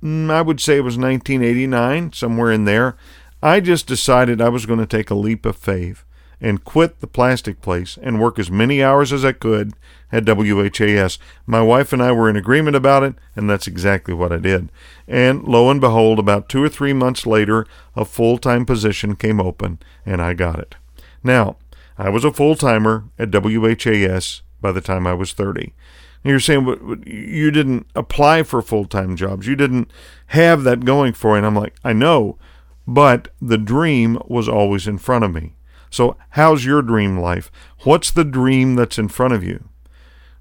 mm, 0.02 0.30
I 0.30 0.42
would 0.42 0.60
say 0.60 0.76
it 0.76 0.84
was 0.84 0.98
1989, 0.98 2.12
somewhere 2.12 2.52
in 2.52 2.64
there, 2.64 2.96
I 3.42 3.60
just 3.60 3.86
decided 3.86 4.40
I 4.40 4.48
was 4.48 4.66
going 4.66 4.80
to 4.80 4.86
take 4.86 5.10
a 5.10 5.14
leap 5.14 5.46
of 5.46 5.56
faith 5.56 6.04
and 6.40 6.64
quit 6.64 7.00
the 7.00 7.06
plastic 7.06 7.60
place 7.60 7.98
and 8.02 8.20
work 8.20 8.38
as 8.38 8.50
many 8.50 8.82
hours 8.82 9.12
as 9.12 9.24
I 9.24 9.32
could 9.32 9.72
at 10.14 10.24
WHAS. 10.24 11.18
My 11.44 11.60
wife 11.60 11.92
and 11.92 12.00
I 12.00 12.12
were 12.12 12.30
in 12.30 12.36
agreement 12.36 12.76
about 12.76 13.02
it, 13.02 13.16
and 13.34 13.50
that's 13.50 13.66
exactly 13.66 14.14
what 14.14 14.32
I 14.32 14.38
did. 14.38 14.70
And 15.08 15.42
lo 15.42 15.68
and 15.70 15.80
behold, 15.80 16.20
about 16.20 16.48
two 16.48 16.62
or 16.62 16.68
three 16.68 16.92
months 16.92 17.26
later, 17.26 17.66
a 17.96 18.04
full 18.04 18.38
time 18.38 18.64
position 18.64 19.16
came 19.16 19.40
open, 19.40 19.80
and 20.06 20.22
I 20.22 20.34
got 20.34 20.60
it. 20.60 20.76
Now, 21.24 21.56
I 21.98 22.10
was 22.10 22.24
a 22.24 22.32
full 22.32 22.54
timer 22.54 23.04
at 23.18 23.32
WHAS 23.32 24.42
by 24.60 24.70
the 24.70 24.80
time 24.80 25.06
I 25.06 25.14
was 25.14 25.32
30. 25.32 25.74
You're 26.22 26.40
saying 26.40 27.04
you 27.06 27.50
didn't 27.50 27.86
apply 27.94 28.44
for 28.44 28.62
full 28.62 28.86
time 28.86 29.16
jobs. 29.16 29.46
You 29.48 29.56
didn't 29.56 29.90
have 30.28 30.62
that 30.62 30.84
going 30.84 31.12
for 31.12 31.32
you. 31.32 31.38
And 31.38 31.46
I'm 31.46 31.56
like, 31.56 31.74
I 31.82 31.92
know, 31.92 32.38
but 32.86 33.28
the 33.42 33.58
dream 33.58 34.18
was 34.26 34.48
always 34.48 34.86
in 34.86 34.98
front 34.98 35.24
of 35.24 35.34
me. 35.34 35.56
So, 35.90 36.16
how's 36.30 36.64
your 36.64 36.82
dream 36.82 37.18
life? 37.18 37.50
What's 37.82 38.10
the 38.10 38.24
dream 38.24 38.74
that's 38.74 38.98
in 38.98 39.08
front 39.08 39.34
of 39.34 39.44
you? 39.44 39.68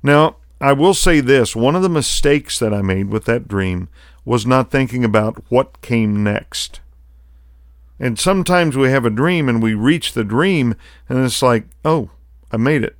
Now, 0.03 0.35
I 0.61 0.73
will 0.73 0.93
say 0.93 1.21
this 1.21 1.55
one 1.55 1.75
of 1.75 1.81
the 1.81 1.89
mistakes 1.89 2.59
that 2.59 2.73
I 2.73 2.81
made 2.81 3.09
with 3.09 3.25
that 3.25 3.47
dream 3.47 3.89
was 4.25 4.45
not 4.45 4.69
thinking 4.69 5.03
about 5.03 5.43
what 5.49 5.81
came 5.81 6.23
next. 6.23 6.81
And 7.99 8.19
sometimes 8.19 8.75
we 8.75 8.89
have 8.89 9.05
a 9.05 9.09
dream 9.09 9.47
and 9.47 9.63
we 9.63 9.73
reach 9.73 10.13
the 10.13 10.23
dream 10.23 10.75
and 11.07 11.23
it's 11.23 11.41
like, 11.41 11.65
oh, 11.85 12.11
I 12.51 12.57
made 12.57 12.83
it. 12.83 12.97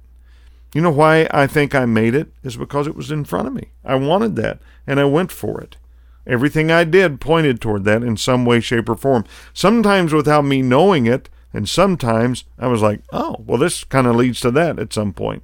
You 0.74 0.82
know 0.82 0.92
why 0.92 1.28
I 1.32 1.46
think 1.46 1.76
I 1.76 1.86
made 1.86 2.16
it? 2.16 2.32
Is 2.44 2.58
because 2.58 2.88
it 2.88 2.96
was 2.96 3.12
in 3.12 3.26
front 3.26 3.48
of 3.48 3.54
me. 3.54 3.70
I 3.86 3.96
wanted 3.96 4.36
that, 4.38 4.60
and 4.88 5.00
I 5.00 5.06
went 5.06 5.32
for 5.32 5.62
it. 5.62 5.78
Everything 6.26 6.72
I 6.72 6.84
did 6.84 7.22
pointed 7.22 7.62
toward 7.62 7.84
that 7.84 8.02
in 8.02 8.18
some 8.18 8.44
way, 8.44 8.60
shape, 8.60 8.90
or 8.90 8.96
form. 8.96 9.26
Sometimes 9.54 10.14
without 10.14 10.46
me 10.46 10.64
knowing 10.64 11.06
it, 11.06 11.30
and 11.54 11.70
sometimes 11.70 12.46
I 12.58 12.68
was 12.68 12.82
like, 12.82 13.02
oh, 13.12 13.36
well, 13.46 13.60
this 13.60 13.84
kind 13.84 14.08
of 14.08 14.16
leads 14.16 14.40
to 14.42 14.52
that 14.52 14.80
at 14.80 14.94
some 14.94 15.14
point. 15.14 15.44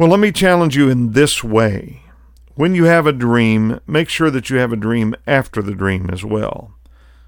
Well, 0.00 0.08
let 0.08 0.18
me 0.18 0.32
challenge 0.32 0.78
you 0.78 0.88
in 0.88 1.12
this 1.12 1.44
way. 1.44 2.00
when 2.54 2.74
you 2.74 2.84
have 2.84 3.06
a 3.06 3.12
dream, 3.12 3.80
make 3.86 4.08
sure 4.08 4.30
that 4.30 4.48
you 4.48 4.56
have 4.56 4.72
a 4.72 4.76
dream 4.76 5.14
after 5.26 5.60
the 5.60 5.74
dream 5.74 6.08
as 6.10 6.24
well. 6.24 6.72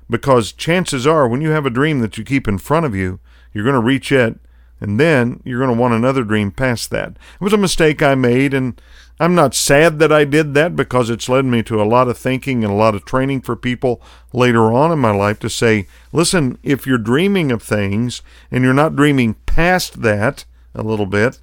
Because 0.08 0.52
chances 0.52 1.06
are, 1.06 1.28
when 1.28 1.42
you 1.42 1.50
have 1.50 1.66
a 1.66 1.70
dream 1.70 2.00
that 2.00 2.16
you 2.16 2.24
keep 2.24 2.48
in 2.48 2.56
front 2.56 2.86
of 2.86 2.94
you, 2.94 3.20
you're 3.52 3.62
going 3.62 3.74
to 3.74 3.86
reach 3.86 4.10
it, 4.10 4.40
and 4.80 4.98
then 4.98 5.42
you're 5.44 5.58
going 5.58 5.74
to 5.74 5.78
want 5.78 5.92
another 5.92 6.24
dream 6.24 6.50
past 6.50 6.88
that. 6.88 7.10
It 7.10 7.44
was 7.44 7.52
a 7.52 7.58
mistake 7.58 8.02
I 8.02 8.14
made, 8.14 8.54
and 8.54 8.80
I'm 9.20 9.34
not 9.34 9.54
sad 9.54 9.98
that 9.98 10.10
I 10.10 10.24
did 10.24 10.54
that 10.54 10.74
because 10.74 11.10
it's 11.10 11.28
led 11.28 11.44
me 11.44 11.62
to 11.64 11.82
a 11.82 11.84
lot 11.84 12.08
of 12.08 12.16
thinking 12.16 12.64
and 12.64 12.72
a 12.72 12.76
lot 12.76 12.94
of 12.94 13.04
training 13.04 13.42
for 13.42 13.54
people 13.54 14.00
later 14.32 14.72
on 14.72 14.90
in 14.90 14.98
my 14.98 15.14
life 15.14 15.38
to 15.40 15.50
say, 15.50 15.88
listen, 16.10 16.56
if 16.62 16.86
you're 16.86 16.96
dreaming 16.96 17.52
of 17.52 17.62
things 17.62 18.22
and 18.50 18.64
you're 18.64 18.72
not 18.72 18.96
dreaming 18.96 19.34
past 19.44 20.00
that 20.00 20.46
a 20.74 20.82
little 20.82 21.04
bit, 21.04 21.38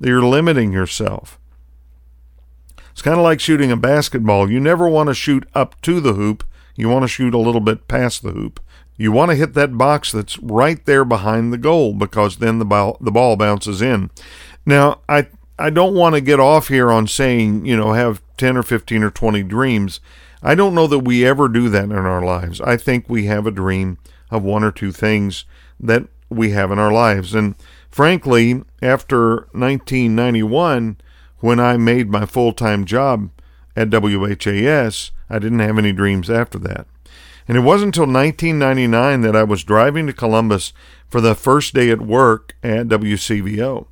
you're 0.00 0.22
limiting 0.22 0.72
yourself. 0.72 1.38
It's 2.92 3.02
kind 3.02 3.18
of 3.18 3.22
like 3.22 3.40
shooting 3.40 3.70
a 3.70 3.76
basketball. 3.76 4.50
You 4.50 4.60
never 4.60 4.88
want 4.88 5.08
to 5.08 5.14
shoot 5.14 5.48
up 5.54 5.80
to 5.82 6.00
the 6.00 6.14
hoop. 6.14 6.44
You 6.76 6.88
want 6.88 7.02
to 7.02 7.08
shoot 7.08 7.34
a 7.34 7.38
little 7.38 7.60
bit 7.60 7.88
past 7.88 8.22
the 8.22 8.32
hoop. 8.32 8.60
You 8.96 9.12
want 9.12 9.30
to 9.30 9.36
hit 9.36 9.54
that 9.54 9.78
box 9.78 10.12
that's 10.12 10.38
right 10.38 10.84
there 10.84 11.04
behind 11.04 11.52
the 11.52 11.58
goal 11.58 11.94
because 11.94 12.36
then 12.36 12.58
the 12.58 12.64
ball 12.64 12.98
the 13.00 13.10
ball 13.10 13.36
bounces 13.36 13.80
in. 13.80 14.10
Now, 14.66 15.00
I 15.08 15.28
I 15.58 15.70
don't 15.70 15.94
want 15.94 16.14
to 16.14 16.20
get 16.20 16.40
off 16.40 16.68
here 16.68 16.90
on 16.90 17.06
saying, 17.06 17.66
you 17.66 17.76
know, 17.76 17.92
have 17.92 18.22
10 18.36 18.56
or 18.56 18.62
15 18.62 19.02
or 19.02 19.10
20 19.10 19.42
dreams. 19.42 20.00
I 20.42 20.54
don't 20.54 20.74
know 20.74 20.86
that 20.86 21.00
we 21.00 21.26
ever 21.26 21.48
do 21.48 21.68
that 21.68 21.84
in 21.84 21.92
our 21.92 22.22
lives. 22.22 22.60
I 22.62 22.76
think 22.76 23.08
we 23.08 23.26
have 23.26 23.46
a 23.46 23.50
dream 23.50 23.98
of 24.30 24.42
one 24.42 24.64
or 24.64 24.72
two 24.72 24.92
things 24.92 25.44
that 25.78 26.04
we 26.30 26.50
have 26.50 26.70
in 26.70 26.78
our 26.78 26.92
lives. 26.92 27.34
And 27.34 27.54
frankly, 27.90 28.62
after 28.82 29.48
1991, 29.52 30.98
when 31.38 31.60
I 31.60 31.76
made 31.76 32.10
my 32.10 32.26
full 32.26 32.52
time 32.52 32.84
job 32.84 33.30
at 33.76 33.90
WHAS, 33.90 35.10
I 35.28 35.38
didn't 35.38 35.60
have 35.60 35.78
any 35.78 35.92
dreams 35.92 36.28
after 36.28 36.58
that. 36.58 36.86
And 37.48 37.56
it 37.56 37.62
wasn't 37.62 37.96
until 37.96 38.12
1999 38.12 39.22
that 39.22 39.34
I 39.34 39.42
was 39.42 39.64
driving 39.64 40.06
to 40.06 40.12
Columbus 40.12 40.72
for 41.08 41.20
the 41.20 41.34
first 41.34 41.74
day 41.74 41.90
at 41.90 42.00
work 42.00 42.54
at 42.62 42.88
WCVO. 42.88 43.86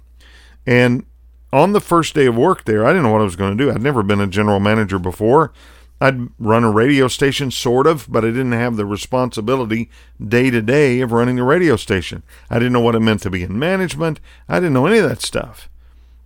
And 0.67 1.07
on 1.52 1.73
the 1.73 1.81
first 1.81 2.14
day 2.14 2.26
of 2.26 2.37
work 2.37 2.64
there, 2.64 2.85
I 2.85 2.90
didn't 2.90 3.05
know 3.05 3.12
what 3.12 3.23
I 3.23 3.25
was 3.25 3.37
going 3.37 3.57
to 3.57 3.64
do. 3.64 3.71
I'd 3.71 3.83
never 3.83 4.02
been 4.02 4.21
a 4.21 4.26
general 4.26 4.61
manager 4.61 4.99
before. 4.99 5.52
I'd 6.00 6.28
run 6.38 6.62
a 6.62 6.71
radio 6.71 7.09
station, 7.09 7.50
sort 7.50 7.87
of, 7.87 8.07
but 8.11 8.25
I 8.25 8.28
didn't 8.28 8.52
have 8.52 8.76
the 8.76 8.87
responsibility 8.87 9.90
day 10.25 10.50
to 10.50 10.62
day 10.62 11.00
of 11.00 11.11
running 11.12 11.38
a 11.38 11.45
radio 11.45 11.76
station. 11.76 12.23
I 12.49 12.59
didn't 12.59 12.73
know 12.73 12.81
what 12.81 12.95
it 12.95 13.00
meant 13.00 13.23
to 13.23 13.31
be 13.31 13.43
in 13.43 13.59
management. 13.59 14.21
I 14.49 14.61
didn't 14.61 14.75
know 14.75 14.87
any 14.87 14.99
of 14.99 15.09
that 15.09 15.23
stuff. 15.23 15.69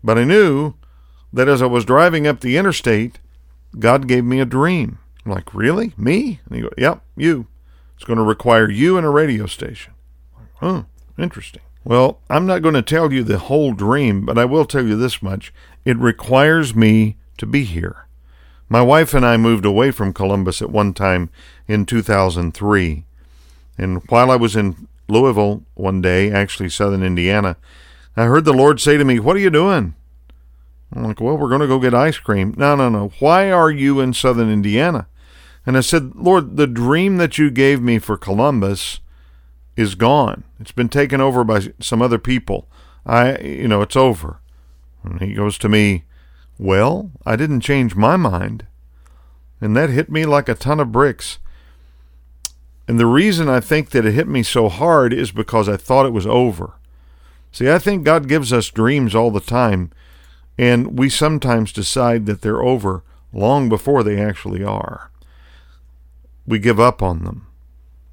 But 0.05 0.19
I 0.19 0.25
knew 0.25 0.75
that 1.33 1.49
as 1.49 1.63
I 1.63 1.67
was 1.67 1.87
driving 1.87 2.27
up 2.27 2.41
the 2.41 2.59
interstate, 2.59 3.19
God 3.79 4.07
gave 4.07 4.25
me 4.25 4.41
a 4.41 4.45
dream. 4.45 4.99
I'm 5.25 5.33
like, 5.33 5.55
really? 5.55 5.95
Me? 5.97 6.41
And 6.47 6.57
he 6.57 6.63
goes, 6.63 6.75
yep, 6.77 7.03
you. 7.17 7.47
It's 7.97 8.05
going 8.05 8.19
to 8.19 8.25
require 8.25 8.71
you 8.71 8.97
and 8.97 9.07
a 9.07 9.11
radio 9.11 9.47
station. 9.47 9.95
Like, 10.61 10.85
interesting. 11.17 11.63
Well, 11.85 12.21
I'm 12.29 12.47
not 12.47 12.63
going 12.63 12.75
to 12.75 12.83
tell 12.83 13.13
you 13.13 13.23
the 13.23 13.39
whole 13.39 13.73
dream, 13.73 14.27
but 14.27 14.39
I 14.39 14.45
will 14.45 14.65
tell 14.65 14.85
you 14.85 14.97
this 14.97 15.23
much. 15.23 15.53
It 15.85 15.97
requires 15.97 16.75
me 16.75 17.17
to 17.39 17.47
be 17.47 17.65
here. 17.65 18.07
My 18.69 18.83
wife 18.83 19.15
and 19.15 19.25
I 19.25 19.37
moved 19.37 19.65
away 19.65 19.91
from 19.91 20.13
Columbus 20.13 20.63
at 20.63 20.71
one 20.71 20.95
time 20.95 21.31
in 21.69 21.85
2003. 21.85 23.05
And 23.79 24.03
while 24.09 24.31
I 24.31 24.37
was 24.37 24.57
in 24.57 24.89
Louisville 25.09 25.63
one 25.75 26.01
day, 26.01 26.31
actually 26.31 26.69
southern 26.69 27.03
Indiana, 27.03 27.57
I 28.17 28.25
heard 28.25 28.45
the 28.45 28.53
Lord 28.53 28.81
say 28.81 28.97
to 28.97 29.05
me, 29.05 29.19
What 29.19 29.37
are 29.37 29.41
you 29.41 29.51
doing? 29.51 29.95
I'm 30.93 31.05
like, 31.05 31.21
Well, 31.21 31.37
we're 31.37 31.49
going 31.49 31.61
to 31.61 31.67
go 31.67 31.79
get 31.79 31.95
ice 31.95 32.19
cream. 32.19 32.55
No, 32.57 32.77
no, 32.77 32.89
no. 32.89 33.13
Why 33.19 33.51
are 33.51 33.71
you 33.71 34.01
in 34.01 34.15
southern 34.15 34.51
Indiana? 34.51 35.07
And 35.65 35.77
I 35.77 35.81
said, 35.81 36.15
Lord, 36.15 36.57
the 36.57 36.67
dream 36.67 37.19
that 37.19 37.39
you 37.39 37.51
gave 37.51 37.81
me 37.81 37.99
for 37.99 38.17
Columbus 38.17 39.01
is 39.77 39.95
gone. 39.95 40.45
It's 40.61 40.73
been 40.73 40.89
taken 40.89 41.21
over 41.21 41.45
by 41.45 41.73
some 41.81 42.03
other 42.03 42.19
people. 42.19 42.69
I, 43.07 43.39
you 43.39 43.69
know, 43.69 43.83
it's 43.83 43.97
over. 43.97 44.41
And 45.05 45.21
he 45.21 45.35
goes 45.35 45.59
to 45.59 45.69
me, 45.69 46.05
Well, 46.63 47.11
I 47.27 47.35
didn't 47.35 47.63
change 47.63 47.97
my 47.97 48.17
mind. 48.17 48.67
And 49.61 49.77
that 49.77 49.91
hit 49.91 50.11
me 50.11 50.25
like 50.25 50.49
a 50.49 50.55
ton 50.55 50.79
of 50.79 50.93
bricks. 50.93 51.39
And 52.87 53.01
the 53.01 53.07
reason 53.07 53.49
I 53.49 53.59
think 53.59 53.91
that 53.91 54.07
it 54.07 54.13
hit 54.13 54.29
me 54.29 54.45
so 54.45 54.69
hard 54.69 55.13
is 55.13 55.33
because 55.33 55.69
I 55.69 55.77
thought 55.77 56.07
it 56.07 56.13
was 56.13 56.27
over. 56.27 56.75
See, 57.51 57.69
I 57.69 57.79
think 57.79 58.05
God 58.05 58.29
gives 58.29 58.53
us 58.53 58.71
dreams 58.71 59.15
all 59.15 59.31
the 59.31 59.41
time, 59.41 59.91
and 60.57 60.97
we 60.99 61.09
sometimes 61.09 61.73
decide 61.73 62.27
that 62.27 62.43
they're 62.43 62.63
over 62.63 63.03
long 63.33 63.69
before 63.69 64.03
they 64.03 64.21
actually 64.21 64.63
are 64.63 65.11
we 66.47 66.59
give 66.59 66.81
up 66.81 67.03
on 67.03 67.25
them. 67.25 67.47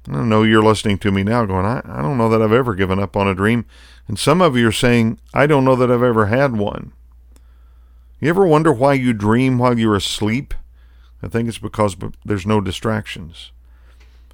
I 0.08 0.22
know 0.22 0.42
you're 0.42 0.62
listening 0.62 0.98
to 0.98 1.12
me 1.12 1.22
now 1.22 1.44
going, 1.44 1.66
I, 1.66 1.82
I 1.84 2.02
don't 2.02 2.18
know 2.18 2.28
that 2.28 2.42
I've 2.42 2.52
ever 2.52 2.74
given 2.74 2.98
up 2.98 3.16
on 3.16 3.28
a 3.28 3.34
dream. 3.34 3.66
And 4.08 4.18
some 4.18 4.40
of 4.40 4.56
you 4.56 4.68
are 4.68 4.72
saying, 4.72 5.18
I 5.34 5.46
don't 5.46 5.64
know 5.64 5.76
that 5.76 5.90
I've 5.90 6.02
ever 6.02 6.26
had 6.26 6.56
one. 6.56 6.92
You 8.20 8.28
ever 8.28 8.46
wonder 8.46 8.72
why 8.72 8.94
you 8.94 9.14
dream 9.14 9.58
while 9.58 9.78
you're 9.78 9.96
asleep? 9.96 10.52
I 11.22 11.28
think 11.28 11.48
it's 11.48 11.58
because 11.58 11.96
there's 12.24 12.46
no 12.46 12.60
distractions. 12.60 13.50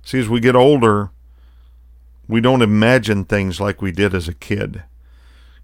See, 0.03 0.19
as 0.19 0.29
we 0.29 0.41
get 0.41 0.57
older, 0.57 1.11
we 2.29 2.41
don't 2.41 2.63
imagine 2.63 3.25
things 3.25 3.61
like 3.61 3.81
we 3.81 3.93
did 3.93 4.15
as 4.15 4.27
a 4.27 4.35
kid. 4.35 4.83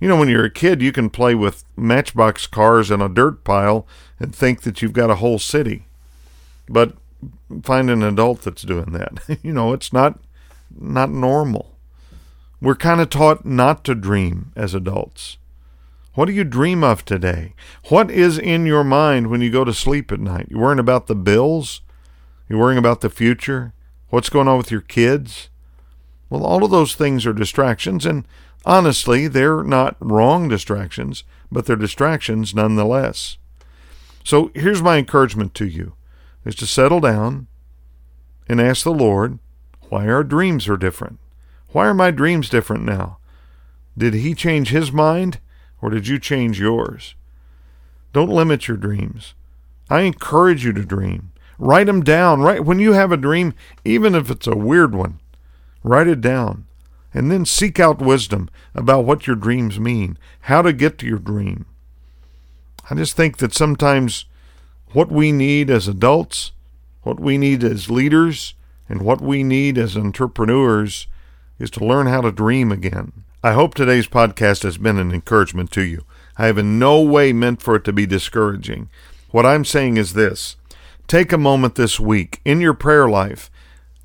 You 0.00 0.08
know, 0.08 0.16
when 0.16 0.28
you're 0.28 0.44
a 0.44 0.50
kid, 0.50 0.82
you 0.82 0.92
can 0.92 1.10
play 1.10 1.34
with 1.34 1.64
matchbox 1.76 2.46
cars 2.46 2.90
in 2.90 3.00
a 3.00 3.08
dirt 3.08 3.44
pile 3.44 3.86
and 4.18 4.34
think 4.34 4.62
that 4.62 4.82
you've 4.82 4.92
got 4.92 5.10
a 5.10 5.16
whole 5.16 5.38
city. 5.38 5.86
But 6.68 6.96
find 7.62 7.90
an 7.90 8.02
adult 8.02 8.42
that's 8.42 8.62
doing 8.62 8.92
that. 8.92 9.38
you 9.42 9.52
know, 9.52 9.72
it's 9.72 9.92
not 9.92 10.18
not 10.76 11.10
normal. 11.10 11.76
We're 12.60 12.76
kind 12.76 13.00
of 13.00 13.10
taught 13.10 13.44
not 13.44 13.84
to 13.84 13.94
dream 13.94 14.52
as 14.56 14.74
adults. 14.74 15.38
What 16.14 16.26
do 16.26 16.32
you 16.32 16.44
dream 16.44 16.84
of 16.84 17.04
today? 17.04 17.54
What 17.88 18.10
is 18.10 18.38
in 18.38 18.66
your 18.66 18.84
mind 18.84 19.28
when 19.28 19.40
you 19.40 19.50
go 19.50 19.64
to 19.64 19.72
sleep 19.72 20.12
at 20.12 20.20
night? 20.20 20.48
You 20.50 20.58
worrying 20.58 20.78
about 20.78 21.06
the 21.06 21.14
bills? 21.14 21.80
You 22.48 22.58
worrying 22.58 22.78
about 22.78 23.00
the 23.00 23.08
future? 23.08 23.72
What's 24.10 24.28
going 24.28 24.46
on 24.46 24.58
with 24.58 24.70
your 24.70 24.82
kids? 24.82 25.48
Well, 26.28 26.44
all 26.44 26.64
of 26.64 26.70
those 26.70 26.94
things 26.94 27.24
are 27.24 27.32
distractions, 27.32 28.04
and 28.04 28.26
honestly, 28.66 29.26
they're 29.26 29.62
not 29.62 29.96
wrong 30.00 30.48
distractions, 30.48 31.24
but 31.50 31.64
they're 31.64 31.76
distractions 31.76 32.54
nonetheless. 32.54 33.38
So 34.22 34.50
here's 34.54 34.82
my 34.82 34.98
encouragement 34.98 35.54
to 35.54 35.66
you 35.66 35.94
is 36.44 36.54
to 36.56 36.66
settle 36.66 37.00
down 37.00 37.46
and 38.48 38.60
ask 38.60 38.84
the 38.84 38.92
Lord 38.92 39.38
why 39.88 40.08
our 40.08 40.24
dreams 40.24 40.68
are 40.68 40.76
different. 40.76 41.18
Why 41.68 41.86
are 41.86 41.94
my 41.94 42.10
dreams 42.10 42.50
different 42.50 42.84
now? 42.84 43.16
Did 43.96 44.12
He 44.12 44.34
change 44.34 44.68
His 44.68 44.92
mind 44.92 45.38
or 45.82 45.90
did 45.90 46.08
you 46.08 46.18
change 46.18 46.58
yours? 46.58 47.14
Don't 48.12 48.30
limit 48.30 48.68
your 48.68 48.76
dreams. 48.76 49.34
I 49.90 50.02
encourage 50.02 50.64
you 50.64 50.72
to 50.72 50.84
dream. 50.84 51.32
Write 51.58 51.86
them 51.86 52.02
down. 52.02 52.40
Right 52.40 52.64
when 52.64 52.78
you 52.78 52.92
have 52.92 53.12
a 53.12 53.16
dream, 53.16 53.52
even 53.84 54.14
if 54.14 54.30
it's 54.30 54.46
a 54.46 54.56
weird 54.56 54.94
one, 54.94 55.18
write 55.82 56.06
it 56.06 56.20
down. 56.20 56.66
And 57.12 57.30
then 57.30 57.44
seek 57.44 57.78
out 57.78 58.00
wisdom 58.00 58.48
about 58.74 59.04
what 59.04 59.26
your 59.26 59.36
dreams 59.36 59.78
mean, 59.78 60.16
how 60.42 60.62
to 60.62 60.72
get 60.72 60.96
to 60.98 61.06
your 61.06 61.18
dream. 61.18 61.66
I 62.88 62.94
just 62.94 63.16
think 63.16 63.36
that 63.38 63.52
sometimes 63.52 64.24
what 64.92 65.12
we 65.12 65.30
need 65.30 65.68
as 65.68 65.88
adults, 65.88 66.52
what 67.02 67.20
we 67.20 67.36
need 67.36 67.62
as 67.64 67.90
leaders, 67.90 68.54
and 68.88 69.02
what 69.02 69.20
we 69.20 69.42
need 69.42 69.76
as 69.76 69.96
entrepreneurs 69.96 71.06
is 71.58 71.70
to 71.72 71.84
learn 71.84 72.06
how 72.06 72.22
to 72.22 72.32
dream 72.32 72.72
again. 72.72 73.24
I 73.44 73.54
hope 73.54 73.74
today's 73.74 74.06
podcast 74.06 74.62
has 74.62 74.78
been 74.78 74.98
an 74.98 75.10
encouragement 75.10 75.72
to 75.72 75.82
you. 75.82 76.04
I 76.38 76.46
have 76.46 76.58
in 76.58 76.78
no 76.78 77.02
way 77.02 77.32
meant 77.32 77.60
for 77.60 77.74
it 77.74 77.82
to 77.86 77.92
be 77.92 78.06
discouraging. 78.06 78.88
What 79.32 79.44
I'm 79.44 79.64
saying 79.64 79.96
is 79.96 80.12
this 80.12 80.54
take 81.08 81.32
a 81.32 81.38
moment 81.38 81.74
this 81.74 81.98
week 81.98 82.40
in 82.44 82.60
your 82.60 82.72
prayer 82.72 83.08
life 83.08 83.50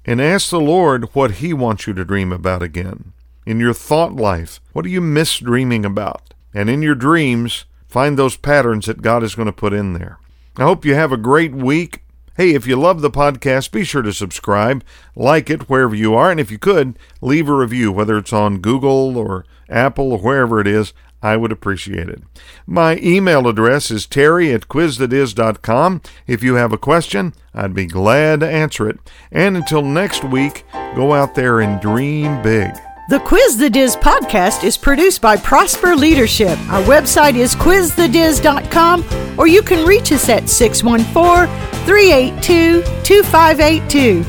and 0.05 0.19
ask 0.19 0.49
the 0.49 0.59
Lord 0.59 1.13
what 1.13 1.33
He 1.33 1.53
wants 1.53 1.85
you 1.85 1.93
to 1.93 2.03
dream 2.03 2.31
about 2.31 2.63
again. 2.63 3.13
In 3.45 3.59
your 3.59 3.75
thought 3.75 4.15
life, 4.15 4.59
what 4.73 4.81
do 4.81 4.89
you 4.89 5.01
miss 5.01 5.37
dreaming 5.37 5.85
about? 5.85 6.33
And 6.51 6.67
in 6.67 6.81
your 6.81 6.95
dreams, 6.95 7.65
find 7.87 8.17
those 8.17 8.37
patterns 8.37 8.87
that 8.87 9.03
God 9.03 9.21
is 9.21 9.35
going 9.35 9.45
to 9.45 9.51
put 9.51 9.71
in 9.71 9.93
there. 9.93 10.17
I 10.57 10.63
hope 10.63 10.83
you 10.83 10.95
have 10.95 11.11
a 11.11 11.17
great 11.17 11.53
week. 11.53 12.03
Hey, 12.37 12.53
if 12.53 12.67
you 12.67 12.75
love 12.75 13.01
the 13.01 13.09
podcast, 13.09 13.71
be 13.71 13.83
sure 13.83 14.03
to 14.03 14.13
subscribe, 14.13 14.83
like 15.15 15.49
it 15.49 15.67
wherever 15.67 15.95
you 15.95 16.13
are, 16.13 16.29
and 16.29 16.39
if 16.39 16.51
you 16.51 16.59
could, 16.59 16.99
leave 17.19 17.49
a 17.49 17.53
review, 17.55 17.91
whether 17.91 18.15
it's 18.15 18.31
on 18.31 18.59
Google 18.59 19.17
or 19.17 19.43
Apple 19.67 20.11
or 20.11 20.19
wherever 20.19 20.61
it 20.61 20.67
is. 20.67 20.93
I 21.19 21.35
would 21.35 21.51
appreciate 21.51 22.09
it. 22.09 22.21
My 22.67 22.97
email 22.97 23.47
address 23.47 23.89
is 23.89 24.05
terry 24.05 24.53
at 24.53 24.67
quizthediz.com. 24.67 26.03
If 26.27 26.43
you 26.43 26.53
have 26.53 26.71
a 26.71 26.77
question, 26.77 27.33
I'd 27.55 27.73
be 27.73 27.87
glad 27.87 28.41
to 28.41 28.47
answer 28.47 28.87
it. 28.87 28.99
And 29.31 29.57
until 29.57 29.81
next 29.81 30.23
week, 30.23 30.63
go 30.95 31.15
out 31.15 31.33
there 31.33 31.59
and 31.59 31.81
dream 31.81 32.43
big. 32.43 32.71
The 33.09 33.19
Quiz 33.19 33.55
the 33.55 33.69
Diz 33.69 33.95
podcast 33.95 34.65
is 34.65 34.75
produced 34.75 35.21
by 35.21 35.37
Prosper 35.37 35.95
Leadership. 35.95 36.59
Our 36.69 36.83
website 36.83 37.35
is 37.35 37.55
quizthediz.com 37.55 39.39
or 39.39 39.47
you 39.47 39.61
can 39.61 39.87
reach 39.87 40.11
us 40.11 40.27
at 40.27 40.49
614 40.49 41.47
382 41.85 42.81
2582. 43.05 44.23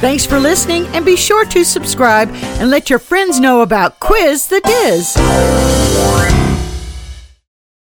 Thanks 0.00 0.26
for 0.26 0.40
listening 0.40 0.86
and 0.88 1.04
be 1.06 1.14
sure 1.14 1.44
to 1.44 1.64
subscribe 1.64 2.28
and 2.58 2.68
let 2.68 2.90
your 2.90 2.98
friends 2.98 3.38
know 3.38 3.60
about 3.60 4.00
Quiz 4.00 4.48
the 4.48 4.60
Diz. 4.60 6.45